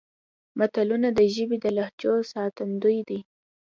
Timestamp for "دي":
3.09-3.19